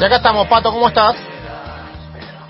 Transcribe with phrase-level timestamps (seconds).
[0.00, 1.14] Y acá estamos, Pato, ¿cómo estás?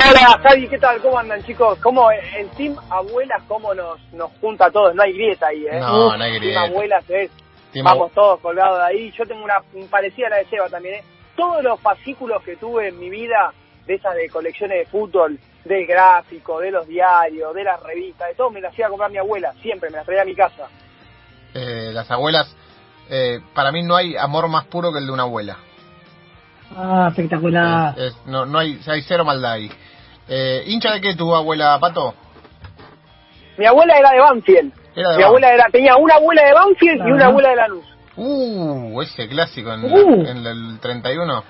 [0.09, 1.03] Hola, Javi, ¿qué tal?
[1.03, 1.77] ¿Cómo andan, chicos?
[1.83, 4.95] ¿Cómo el team abuelas, cómo nos, nos junta a todos?
[4.95, 5.81] No hay grieta ahí, ¿eh?
[5.81, 6.61] No, no hay grieta.
[6.61, 7.31] Team abuelas es...
[7.73, 9.13] Team Vamos todos colgados de ahí.
[9.19, 9.61] Yo tengo una
[9.91, 11.05] parecida a la de Seba también, ¿eh?
[11.37, 13.53] Todos los fascículos que tuve en mi vida,
[13.85, 18.35] de esas de colecciones de fútbol, del gráfico, de los diarios, de las revistas, de
[18.37, 20.69] todo, me las iba a comprar mi abuela, siempre, me las traía a mi casa.
[21.55, 22.55] Eh, las abuelas,
[23.11, 25.59] eh, para mí no hay amor más puro que el de una abuela.
[26.77, 27.99] Ah, espectacular.
[27.99, 29.71] Es- es- no, no hay, hay cero maldad ahí.
[30.29, 32.15] Eh, ¿Hincha de qué tu abuela, Pato?
[33.59, 34.73] Mi abuela era de Banfield.
[34.95, 35.25] Era de mi Banfield.
[35.25, 37.85] abuela era, tenía una abuela de Banfield y una abuela de Lanús.
[38.17, 40.27] Uh, ese clásico en, Uh.
[40.27, 41.43] en el 31.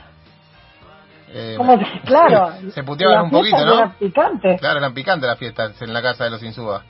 [1.32, 2.52] Eh, ¿Cómo que- claro.
[2.72, 3.74] Se puteaban un poquito, ¿no?
[3.74, 4.60] eran picantes.
[4.60, 6.82] Claro, eran picantes las fiestas en la casa de los Insúa.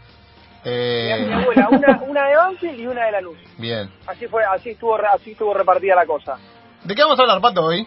[0.63, 3.39] Tenía mi Eh, abuela, una, una de Banfield y una de Lanús.
[3.59, 3.91] bien.
[4.07, 6.37] Así fue, así estuvo, re- así estuvo repartida la cosa.
[6.85, 7.87] ¿De qué vamos a hablar, Pato, hoy?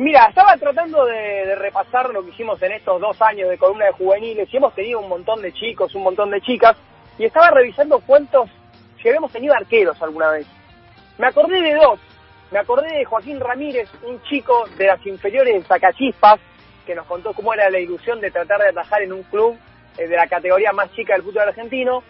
[0.00, 3.92] Mira, estaba tratando de, repasar lo que hicimos en estos dos años de columna de
[3.92, 6.74] juveniles y hemos tenido un montón de chicos, un montón de chicas
[7.18, 8.48] y estaba revisando cuántos,
[8.96, 10.46] si habíamos tenido arqueros alguna vez.
[11.18, 12.00] Me acordé de dos.
[12.50, 16.40] Me acordé de Joaquín Ramírez, un chico de las inferiores de Zacachispas,
[16.86, 19.58] que nos contó cómo era la ilusión de tratar de atajar en un club
[19.98, 22.02] eh, de la categoría más chica del fútbol argentino.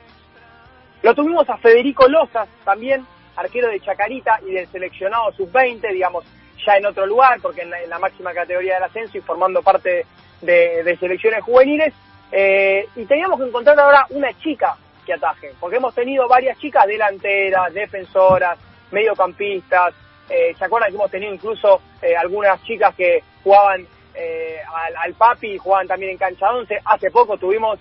[1.03, 6.25] Lo tuvimos a Federico Lozas también, arquero de Chacarita y del seleccionado sub-20, digamos,
[6.65, 9.63] ya en otro lugar, porque en la, en la máxima categoría del ascenso y formando
[9.63, 10.07] parte
[10.41, 11.95] de, selecciones juveniles.
[12.33, 16.87] Eh, y teníamos que encontrar ahora una chica que ataje, porque hemos tenido varias chicas
[16.87, 18.59] delanteras, defensoras,
[18.91, 19.95] mediocampistas.
[20.29, 25.15] Eh, ¿Se acuerdan que hemos tenido incluso eh, algunas chicas que jugaban eh, al, al
[25.15, 26.81] papi y jugaban también en cancha 11?
[26.85, 27.79] Hace poco tuvimos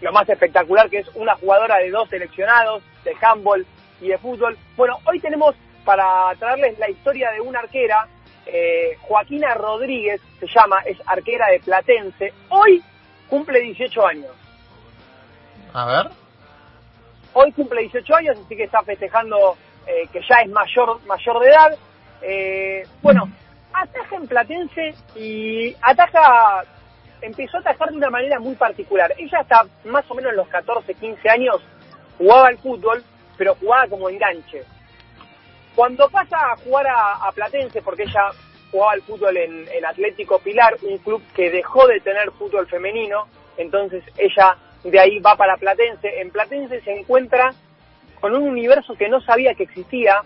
[0.00, 3.66] lo más espectacular que es una jugadora de dos seleccionados, de handball
[4.00, 4.56] y de fútbol.
[4.76, 5.56] Bueno, hoy tenemos
[5.86, 8.08] para traerles la historia de una arquera,
[8.44, 12.34] eh, Joaquina Rodríguez se llama, es arquera de Platense.
[12.50, 12.82] Hoy
[13.30, 14.32] cumple 18 años.
[15.72, 16.10] A ver.
[17.32, 21.48] Hoy cumple 18 años, así que está festejando eh, que ya es mayor, mayor de
[21.48, 21.78] edad.
[22.22, 23.30] Eh, bueno,
[23.72, 26.64] ataja en Platense y ataja,
[27.20, 29.14] empezó a atajar de una manera muy particular.
[29.18, 31.62] Ella hasta más o menos los 14, 15 años
[32.18, 33.04] jugaba al fútbol,
[33.36, 34.64] pero jugaba como enganche.
[35.76, 38.30] Cuando pasa a jugar a, Platense, porque ella
[38.70, 43.28] jugaba al fútbol en, en Atlético Pilar, un club que dejó de tener fútbol femenino,
[43.58, 46.22] entonces ella de ahí va para Platense.
[46.22, 47.52] En Platense se encuentra
[48.22, 50.22] con un universo que no sabía que existía,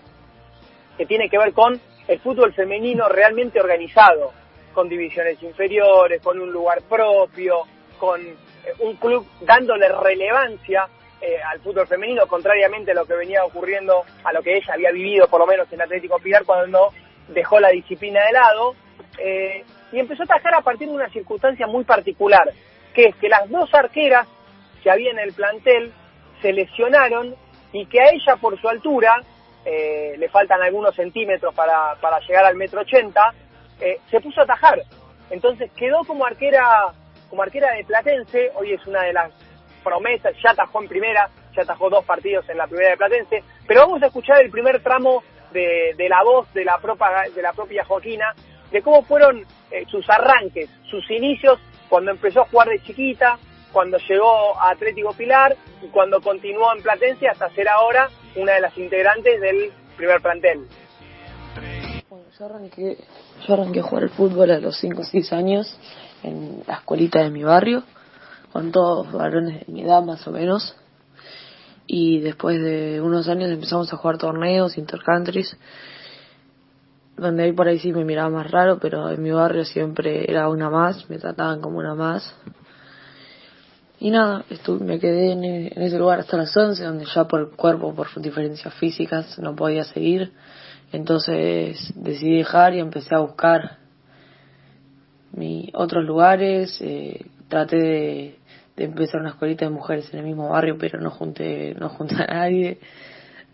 [0.96, 4.32] que tiene que ver con el fútbol femenino realmente organizado,
[4.72, 7.62] con divisiones inferiores, con un lugar propio,
[7.98, 8.36] con eh,
[8.78, 10.86] un club dándole relevancia
[11.20, 14.90] eh, al fútbol femenino, contrariamente a lo que venía ocurriendo, a lo que ella había
[14.90, 16.92] vivido, por lo menos en Atlético Pilar, cuando
[17.28, 18.74] dejó la disciplina de lado,
[19.18, 22.50] eh, y empezó a atajar a partir de una circunstancia muy particular,
[22.94, 24.26] que es que las dos arqueras
[24.82, 25.92] que había en el plantel
[26.40, 27.34] se lesionaron
[27.72, 29.20] y que a ella por su altura,
[29.64, 33.32] eh, le faltan algunos centímetros para, para llegar al metro ochenta,
[33.80, 34.80] eh, se puso a atajar.
[35.28, 36.92] Entonces quedó como arquera,
[37.28, 39.32] como arquera de Platense, hoy es una de las
[39.82, 43.82] promesas, ya atajó en primera, ya atajó dos partidos en la primera de Platense, pero
[43.82, 47.84] vamos a escuchar el primer tramo de, la voz de la, propia, de la propia
[47.84, 48.34] Joaquina,
[48.70, 51.58] de cómo fueron eh, sus arranques, sus inicios,
[51.88, 53.38] cuando empezó a jugar de chiquita,
[53.72, 58.60] cuando llegó a Atlético Pilar y cuando continuó en Platense hasta ser ahora una de
[58.60, 60.66] las integrantes del primer plantel.
[62.38, 62.96] Yo arranqué,
[63.46, 65.78] yo arranqué a jugar al fútbol a los 5 o 6 años
[66.22, 67.82] en la escuelita de mi barrio,
[68.52, 70.74] con todos varones de mi edad más o menos.
[71.86, 75.56] Y después de unos años empezamos a jugar torneos, intercountries,
[77.16, 80.48] donde ahí por ahí sí me miraba más raro, pero en mi barrio siempre era
[80.48, 82.34] una más, me trataban como una más.
[83.98, 87.40] Y nada, estuve, me quedé en, en ese lugar hasta las 11, donde ya por
[87.40, 90.32] el cuerpo, por diferencias físicas, no podía seguir.
[90.92, 93.78] Entonces decidí dejar y empecé a buscar
[95.32, 96.80] mi, otros lugares.
[96.80, 98.38] Eh, traté de,
[98.80, 102.14] de empezar una escuelita de mujeres en el mismo barrio, pero no junté, no junté
[102.14, 102.78] a nadie.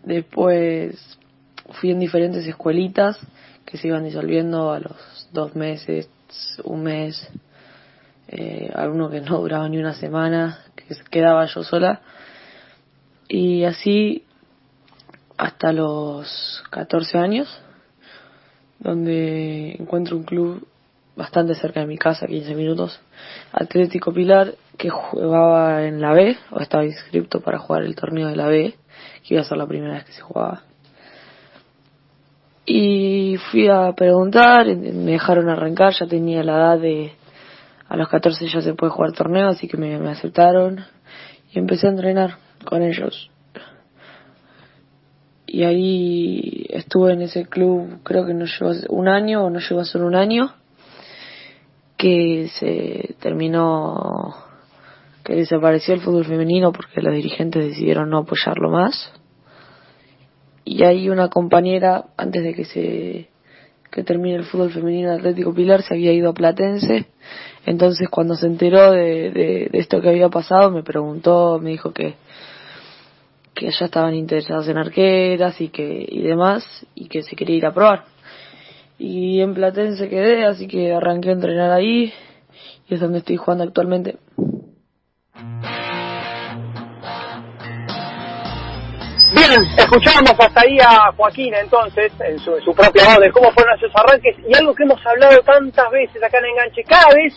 [0.03, 1.19] Después
[1.71, 3.19] fui en diferentes escuelitas
[3.65, 6.09] que se iban disolviendo a los dos meses,
[6.63, 7.29] un mes,
[8.29, 11.99] eh, alguno que no duraba ni una semana, que quedaba yo sola.
[13.27, 14.23] Y así
[15.35, 17.61] hasta los 14 años,
[18.79, 20.65] donde encuentro un club
[21.17, 23.01] bastante cerca de mi casa, 15 minutos,
[23.51, 28.35] Atlético Pilar, que jugaba en la B, o estaba inscrito para jugar el torneo de
[28.35, 28.75] la B,
[29.23, 30.61] que iba a ser la primera vez que se jugaba.
[32.65, 37.13] Y fui a preguntar, me dejaron arrancar, ya tenía la edad de,
[37.89, 40.85] a los 14 ya se puede jugar torneo, así que me, aceptaron
[41.51, 43.31] y empecé a entrenar con ellos.
[45.47, 49.79] Y ahí estuve en ese club, creo que no llegó un año o no llegó
[49.79, 50.51] a ser un año,
[51.97, 54.35] que se terminó,
[55.23, 59.11] que desapareció el fútbol femenino porque los dirigentes decidieron no apoyarlo más.
[60.63, 63.29] Y ahí una compañera, antes de que se
[63.89, 67.07] que termine el fútbol femenino de Atlético Pilar, se había ido a Platense
[67.67, 72.15] entonces cuando se enteró de, de, esto que había pasado, me preguntó, me dijo que,
[73.53, 76.63] que ya estaban interesados en arqueras y que y demás,
[76.95, 78.05] y que se quería ir a probar.
[78.99, 82.11] Y en Platense quedé, así que arranqué a entrenar ahí,
[82.87, 84.17] y es donde estoy jugando actualmente.
[89.33, 93.77] Bien, escuchamos hasta ahí a Joaquín entonces, en su, su propia voz, de cómo fueron
[93.77, 97.33] esos arranques, y algo que hemos hablado tantas veces acá en Enganche, cada vez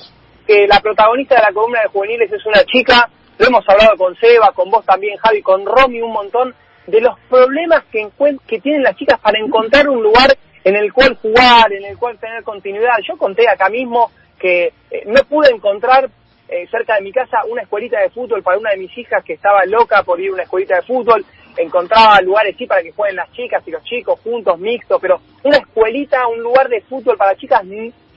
[0.47, 4.17] que la protagonista de la columna de juveniles es una chica, lo hemos hablado con
[4.17, 6.55] Seba, con vos también, Javi, con Romy, un montón,
[6.87, 8.09] de los problemas que,
[8.47, 10.31] que tienen las chicas para encontrar un lugar
[10.65, 12.99] en el cual jugar, en el cual tener continuidad.
[13.07, 16.11] Yo conté acá mismo que eh, no pude encontrar
[16.49, 19.35] eh, cerca de mi casa una escuelita de fútbol para una de mis hijas que
[19.35, 21.25] estaba loca por ir a una escuelita de fútbol.
[21.57, 25.59] Encontraba lugares sí para que jueguen las chicas y los chicos juntos, mixtos, pero una
[25.59, 27.63] escuelita, un lugar de fútbol para chicas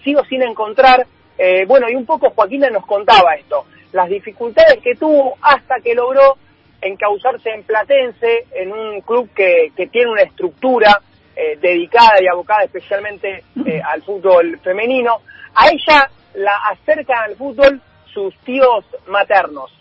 [0.03, 1.05] sigo sin encontrar.
[1.37, 5.95] Eh, bueno, y un poco Joaquina nos contaba esto, las dificultades que tuvo hasta que
[5.95, 6.37] logró
[6.81, 11.01] encauzarse en Platense, en un club que, que tiene una estructura
[11.35, 15.21] eh, dedicada y abocada especialmente eh, al fútbol femenino.
[15.55, 17.81] A ella la acercan al fútbol
[18.13, 19.71] sus tíos maternos.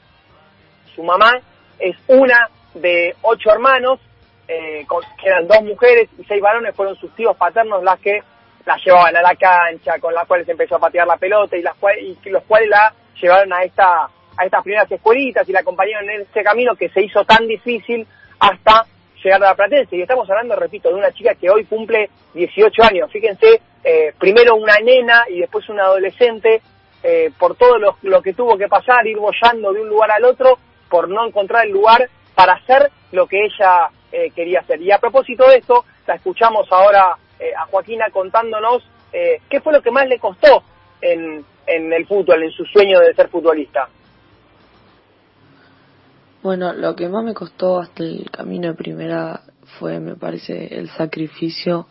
[0.94, 1.40] Su mamá
[1.78, 4.00] es una de ocho hermanos,
[4.46, 4.86] que
[5.24, 8.22] eran dos mujeres y seis varones, fueron sus tíos paternos las que
[8.66, 11.74] la llevaban a la cancha, con las cuales empezó a patear la pelota y, las
[11.76, 16.08] cuales, y los cuales la llevaron a esta a estas primeras escuelitas y la acompañaron
[16.08, 18.06] en ese camino que se hizo tan difícil
[18.38, 18.86] hasta
[19.22, 19.96] llegar a la Platense.
[19.96, 23.10] Y estamos hablando, repito, de una chica que hoy cumple 18 años.
[23.10, 26.62] Fíjense, eh, primero una nena y después una adolescente,
[27.02, 30.24] eh, por todo lo, lo, que tuvo que pasar, ir bollando de un lugar al
[30.24, 30.58] otro,
[30.88, 34.80] por no encontrar el lugar para hacer lo que ella eh, quería hacer.
[34.80, 39.82] Y a propósito de esto, la escuchamos ahora eh, a Joaquina contándonos qué fue lo
[39.82, 40.62] que más le costó
[41.02, 43.86] en, en el fútbol, en su sueño de ser futbolista.
[46.42, 49.42] Bueno, lo que más me costó hasta el camino de primera
[49.78, 51.86] fue, me parece, el sacrificio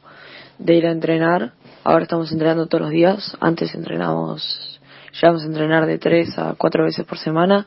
[0.60, 1.54] de ir a entrenar.
[1.86, 3.38] Ahora estamos entrenando todos los días.
[3.40, 4.80] Antes entrenamos,
[5.14, 7.66] llegamos a entrenar de tres a cuatro veces por semana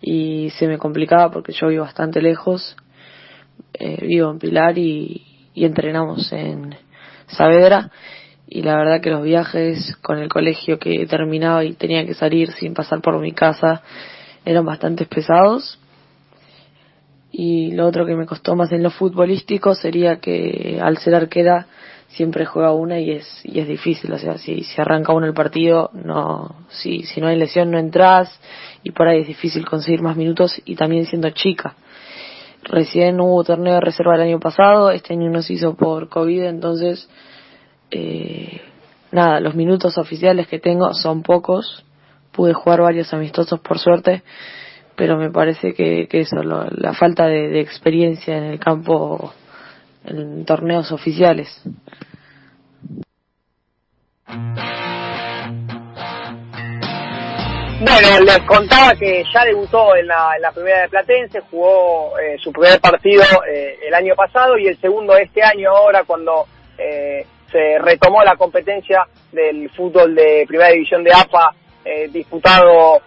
[0.00, 2.76] y se me complicaba porque yo vivo bastante lejos.
[3.72, 6.74] Eh, vivo en Pilar y, y entrenamos en,
[7.28, 7.90] Saavedra
[8.46, 12.52] y la verdad que los viajes con el colegio que terminaba y tenía que salir
[12.52, 13.82] sin pasar por mi casa
[14.44, 15.78] eran bastante pesados.
[17.36, 21.66] Y lo otro que me costó más en lo futbolístico sería que al ser arquera
[22.06, 25.34] siempre juega una y es y es difícil, o sea, si, si arranca uno el
[25.34, 28.40] partido, no si si no hay lesión no entras
[28.84, 31.74] y por ahí es difícil conseguir más minutos y también siendo chica.
[32.62, 36.44] Recién hubo torneo de reserva el año pasado, este año no se hizo por COVID,
[36.44, 37.10] entonces,
[37.90, 38.60] eh,
[39.10, 41.84] nada, los minutos oficiales que tengo son pocos.
[42.30, 44.22] Pude jugar varios amistosos por suerte,
[44.96, 49.32] pero me parece que, que eso, la falta de, experiencia en el campo,
[50.04, 51.62] en torneos oficiales.
[57.80, 62.80] Bueno, les contaba que ya debutó en la, primera de Platense, jugó eh, su primer
[62.80, 66.46] partido eh, el año pasado y el segundo este año ahora cuando
[66.78, 71.50] eh, se retomó la competencia del fútbol de primera división de AFA
[72.10, 73.02] disputado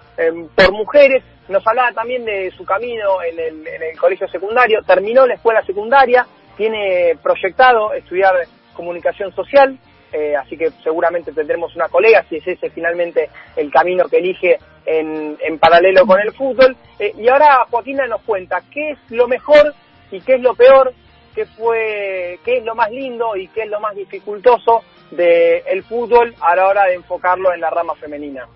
[0.56, 1.24] por mujeres.
[1.50, 5.64] Nos hablaba también de su camino en el, en el colegio secundario, terminó la escuela
[5.64, 6.26] secundaria,
[6.58, 8.36] tiene proyectado estudiar
[8.74, 9.78] comunicación social,
[10.12, 14.58] eh, así que seguramente tendremos una colega si es ese finalmente el camino que elige
[14.86, 16.76] en, en paralelo con el fútbol.
[16.98, 19.74] Eh, y ahora Joaquina nos cuenta qué es lo mejor
[20.12, 20.94] y qué es lo peor,
[21.36, 26.34] qué fue, qué es lo más lindo y qué es lo más dificultoso del fútbol
[26.42, 28.48] a la hora de enfocarlo en la rama femenina.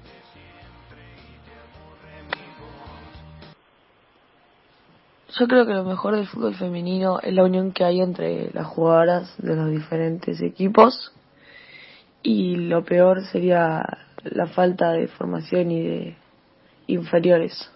[5.40, 8.68] Yo creo que lo mejor del fútbol femenino es la unión que hay entre las
[8.68, 11.14] jugadoras de los diferentes equipos
[12.22, 13.82] y lo peor sería
[14.24, 16.18] la falta de formación y de
[16.88, 17.72] inferiores.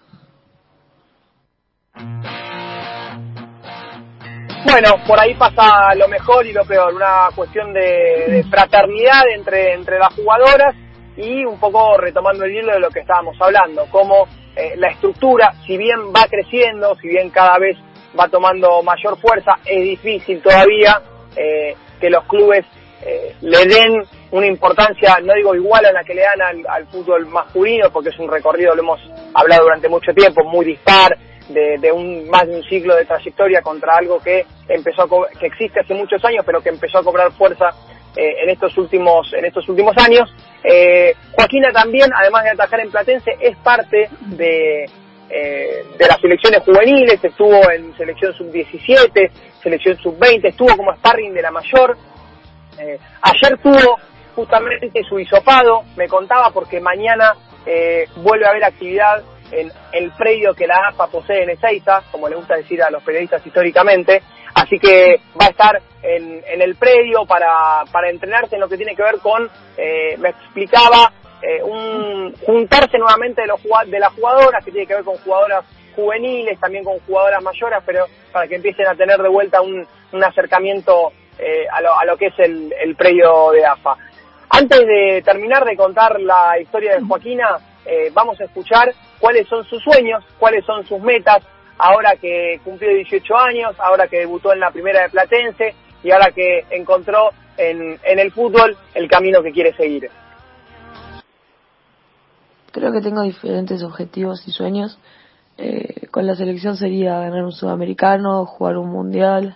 [4.66, 9.74] Bueno, por ahí pasa lo mejor y lo peor, una cuestión de, de fraternidad entre,
[9.74, 10.76] entre las jugadoras
[11.16, 15.54] y un poco retomando el hilo de lo que estábamos hablando, como eh, la estructura,
[15.66, 17.78] si bien va creciendo, si bien cada vez
[18.18, 21.02] va tomando mayor fuerza, es difícil todavía
[21.36, 22.66] eh, que los clubes
[23.06, 26.88] eh, le den una importancia, no digo igual a la que le dan al, al
[26.88, 29.00] fútbol masculino, porque es un recorrido, lo hemos
[29.34, 31.18] hablado durante mucho tiempo, muy dispar,
[31.50, 35.46] de, de, un más de un siglo de trayectoria contra algo que empezó a que
[35.46, 37.70] existe hace muchos años pero que empezó a cobrar fuerza
[38.15, 40.34] eh, en estos últimos en estos últimos años.
[40.63, 44.86] Eh, Joaquina también además de atajar en Platense es parte de
[45.29, 47.24] eh, de las selecciones juveniles.
[47.24, 49.31] Estuvo en selección sub 17
[49.65, 51.98] selección sub 20 estuvo como sparring de la mayor.
[52.79, 53.98] Eh, ayer tuvo
[54.36, 57.34] justamente su hisopado, me contaba porque mañana
[57.65, 62.29] eh, vuelve a haber actividad en el predio que la AFA posee en Ezeiza, como
[62.29, 64.22] le gusta decir a los periodistas históricamente,
[64.56, 68.78] así que va a estar en, en el predio para, para entrenarse en lo que
[68.78, 74.14] tiene que ver con, eh, me explicaba, eh, un juntarse nuevamente de, los, de las
[74.14, 75.64] jugadoras, que tiene que ver con jugadoras
[75.96, 80.24] juveniles, también con jugadoras mayores, pero para que empiecen a tener de vuelta un, un
[80.24, 83.96] acercamiento eh, a, lo, a lo que es el, el predio de AFA.
[84.50, 89.64] Antes de terminar de contar la historia de Joaquina, eh, vamos a escuchar cuáles son
[89.66, 91.44] sus sueños, cuáles son sus metas,
[91.77, 96.32] ahora que cumplió 18 años, ahora que debutó en la primera de Platense y ahora
[96.32, 100.10] que encontró en, en el fútbol el camino que quiere seguir.
[102.72, 105.00] Creo que tengo diferentes objetivos y sueños.
[105.58, 109.53] Eh, con la selección sería ganar un sudamericano, jugar un mundial.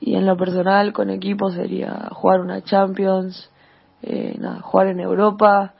[0.00, 3.50] Y en lo personal, con equipo sería jugar una Champions,
[4.02, 5.74] eh, jugar en Europa,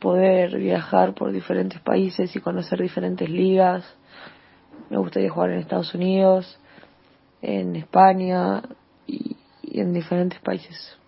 [0.00, 3.84] poder viajar por diferentes países y conocer diferentes ligas.
[4.92, 6.60] Me gustaría jugar en Estados Unidos,
[7.40, 8.60] en España
[9.06, 9.38] y,
[9.72, 10.98] en diferentes países.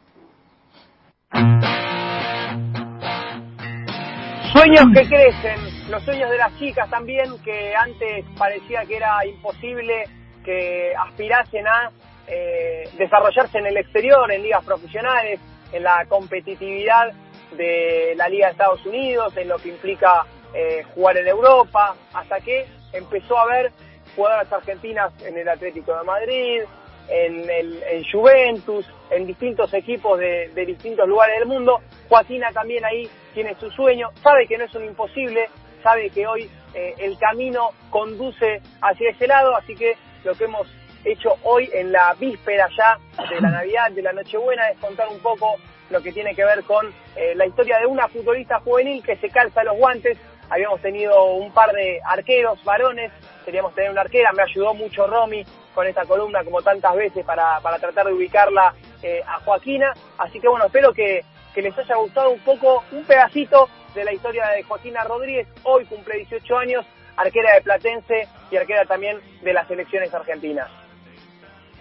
[4.54, 10.04] Sueños que crecen, los sueños de las chicas también, que antes parecía que era imposible
[10.42, 11.90] que aspirasen a
[12.26, 15.40] eh, desarrollarse en el exterior, en ligas profesionales,
[15.72, 17.12] en la competitividad
[17.54, 20.24] de la Liga de Estados Unidos, en lo que implica
[20.54, 23.72] eh, jugar en Europa, hasta que empezó a haber
[24.16, 26.62] jugadoras argentinas en el Atlético de Madrid,
[27.08, 31.80] en, el, en Juventus, en distintos equipos de, de distintos lugares del mundo.
[32.08, 35.48] Joaquina también ahí tiene su sueño, sabe que no es un imposible,
[35.82, 40.66] sabe que hoy eh, el camino conduce hacia ese lado, así que lo que hemos
[41.04, 42.98] hecho hoy en la víspera ya
[43.28, 45.56] de la Navidad, de la Nochebuena, es contar un poco
[45.90, 49.28] lo que tiene que ver con eh, la historia de una futbolista juvenil que se
[49.28, 50.16] calza los guantes.
[50.50, 53.12] Habíamos tenido un par de arqueros varones,
[53.44, 57.60] queríamos tener una arquera, me ayudó mucho Romy con esta columna como tantas veces para,
[57.60, 59.92] para tratar de ubicarla eh, a Joaquina.
[60.18, 61.24] Así que bueno, espero que,
[61.54, 65.48] que les haya gustado un poco, un pedacito de la historia de Joaquina Rodríguez.
[65.64, 66.86] Hoy cumple 18 años,
[67.16, 70.83] arquera de Platense y arquera también de las selecciones argentinas.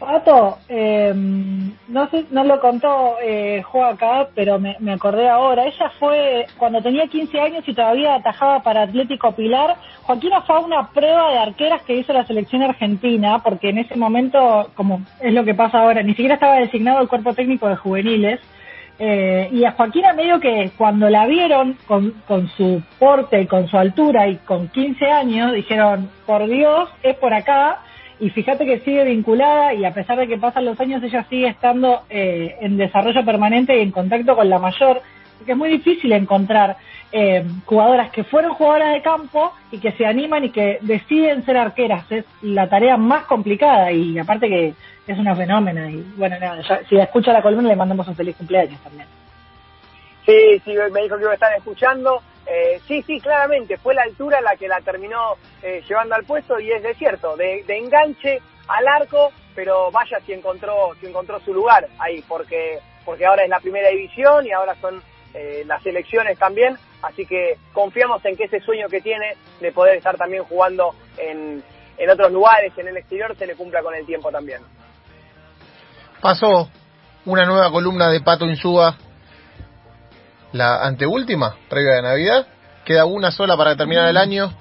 [0.03, 3.63] Pato, eh, no sé, no lo contó eh,
[4.35, 5.65] pero me, acordé ahora.
[5.65, 9.77] Ella fue cuando tenía 15 años y todavía atajaba para Atlético Pilar.
[10.01, 13.95] Joaquina fue a una prueba de arqueras que hizo la selección argentina, porque en ese
[13.95, 17.77] momento, como es lo que pasa ahora, ni siquiera estaba designado el cuerpo técnico de
[17.77, 18.41] juveniles.
[18.99, 23.77] Eh, y a Joaquina medio que cuando la vieron con, con su porte con su
[23.77, 27.79] altura y con 15 años, dijeron, por Dios, es por acá
[28.23, 31.47] y fíjate que sigue vinculada y a pesar de que pasan los años ella sigue
[31.47, 35.01] estando eh, en desarrollo permanente y en contacto con la mayor
[35.37, 36.77] porque es muy difícil encontrar
[37.11, 41.57] eh, jugadoras que fueron jugadoras de campo y que se animan y que deciden ser
[41.57, 44.73] arqueras es la tarea más complicada y aparte que
[45.05, 48.15] es una fenómena y bueno nada ya, si la escucha la columna le mandamos un
[48.15, 49.07] feliz cumpleaños también
[50.25, 52.21] Sí, sí, me dijo que iba a estar escuchando.
[52.45, 56.59] Eh, sí, sí, claramente, fue la altura la que la terminó eh, llevando al puesto
[56.59, 61.53] y es de cierto, de, enganche al arco, pero vaya si encontró, si encontró su
[61.53, 65.01] lugar ahí, porque, porque ahora es la primera división y ahora son
[65.33, 69.97] eh, las elecciones también, así que confiamos en que ese sueño que tiene de poder
[69.97, 71.63] estar también jugando en,
[71.97, 74.61] en otros lugares, en el exterior, se le cumpla con el tiempo también.
[76.21, 76.69] Pasó
[77.25, 78.97] una nueva columna de Pato Insúa,
[80.53, 82.47] la anteúltima, previa de Navidad.
[82.85, 84.53] Queda una sola para terminar el año.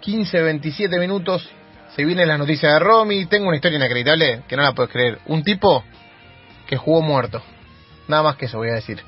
[0.00, 1.48] 15, 27 minutos.
[1.96, 3.26] Se viene la noticia de Romy.
[3.26, 5.18] Tengo una historia inacreditable que no la puedes creer.
[5.26, 5.82] Un tipo
[6.66, 7.40] que jugó muerto.
[8.08, 9.00] Nada más que eso voy a decir.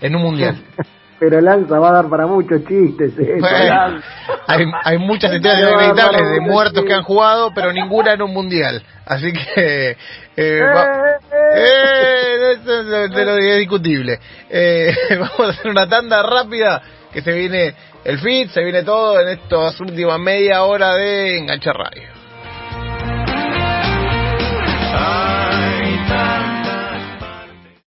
[0.00, 0.56] En un mundial.
[1.18, 3.12] pero Lanza va a dar para muchos chistes.
[3.18, 3.36] ¿eh?
[3.40, 4.00] Bueno,
[4.46, 8.82] hay, hay muchas historias no, de muertos que han jugado, pero ninguna en un mundial.
[9.06, 9.96] Así que.
[10.36, 11.18] eh, va-
[11.58, 14.18] eh, de, de, lo discutible.
[14.50, 16.82] Eh, vamos a hacer una tanda rápida
[17.12, 21.72] que se viene el feed, se viene todo en estas últimas media hora de Engancha
[21.72, 22.16] Radio.